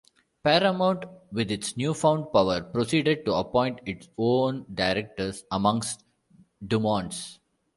[0.43, 6.03] Paramount with its newfound power proceeded to appoint its own directors amongst
[6.65, 7.37] DuMont's.